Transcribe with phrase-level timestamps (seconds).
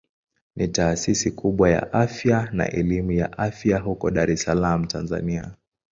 [0.55, 5.55] Ni taasisi kubwa ya afya na elimu ya afya huko Dar es Salaam Tanzania.